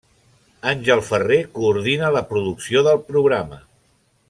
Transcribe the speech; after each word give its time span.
Àngel 0.71 1.01
Ferrer 1.09 1.37
coordina 1.59 2.11
la 2.17 2.25
producció 2.33 2.83
del 2.89 3.01
programa. 3.13 3.63